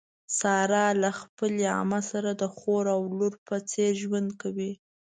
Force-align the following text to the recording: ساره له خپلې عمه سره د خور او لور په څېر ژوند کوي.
ساره 0.39 0.85
له 1.03 1.09
خپلې 1.19 1.65
عمه 1.77 2.01
سره 2.11 2.29
د 2.41 2.43
خور 2.55 2.85
او 2.95 3.01
لور 3.17 3.33
په 3.47 3.55
څېر 3.71 3.91
ژوند 4.03 4.29
کوي. 4.41 4.71